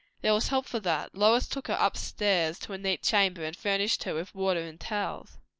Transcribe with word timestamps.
There 0.23 0.33
was 0.33 0.47
help 0.47 0.65
for 0.65 0.79
that; 0.79 1.13
Lois 1.13 1.47
took 1.47 1.67
her 1.67 1.77
upstairs 1.79 2.57
to 2.61 2.73
a 2.73 2.77
neat 2.79 3.03
chamber, 3.03 3.43
and 3.43 3.55
furnished 3.55 4.03
her 4.05 4.15
with 4.15 4.33
water 4.33 4.61
and 4.61 4.79
towels. 4.79 5.37